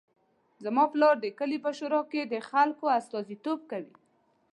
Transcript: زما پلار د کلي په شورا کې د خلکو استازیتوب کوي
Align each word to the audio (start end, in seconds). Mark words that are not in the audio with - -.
زما 0.63 0.83
پلار 0.93 1.15
د 1.21 1.25
کلي 1.39 1.57
په 1.65 1.71
شورا 1.77 2.01
کې 2.11 2.21
د 2.25 2.35
خلکو 2.49 2.85
استازیتوب 2.97 3.59
کوي 3.71 3.95